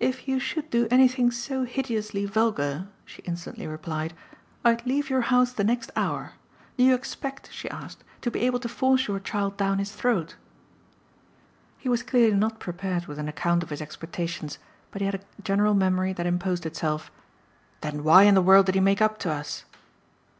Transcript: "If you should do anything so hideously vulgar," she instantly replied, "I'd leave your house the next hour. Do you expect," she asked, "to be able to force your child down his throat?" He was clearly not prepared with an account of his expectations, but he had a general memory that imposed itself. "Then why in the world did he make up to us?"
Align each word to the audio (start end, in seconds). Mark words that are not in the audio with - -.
"If 0.00 0.26
you 0.26 0.40
should 0.40 0.68
do 0.68 0.88
anything 0.90 1.30
so 1.30 1.62
hideously 1.62 2.26
vulgar," 2.26 2.88
she 3.04 3.22
instantly 3.22 3.68
replied, 3.68 4.12
"I'd 4.64 4.84
leave 4.84 5.08
your 5.08 5.20
house 5.20 5.52
the 5.52 5.62
next 5.62 5.92
hour. 5.94 6.32
Do 6.76 6.82
you 6.82 6.92
expect," 6.92 7.50
she 7.52 7.70
asked, 7.70 8.02
"to 8.22 8.32
be 8.32 8.40
able 8.40 8.58
to 8.58 8.68
force 8.68 9.06
your 9.06 9.20
child 9.20 9.56
down 9.56 9.78
his 9.78 9.92
throat?" 9.94 10.34
He 11.78 11.88
was 11.88 12.02
clearly 12.02 12.34
not 12.36 12.58
prepared 12.58 13.06
with 13.06 13.20
an 13.20 13.28
account 13.28 13.62
of 13.62 13.70
his 13.70 13.80
expectations, 13.80 14.58
but 14.90 15.00
he 15.00 15.06
had 15.06 15.14
a 15.14 15.42
general 15.44 15.74
memory 15.74 16.12
that 16.14 16.26
imposed 16.26 16.66
itself. 16.66 17.12
"Then 17.80 18.02
why 18.02 18.24
in 18.24 18.34
the 18.34 18.42
world 18.42 18.66
did 18.66 18.74
he 18.74 18.80
make 18.80 19.00
up 19.00 19.18
to 19.18 19.30
us?" 19.30 19.66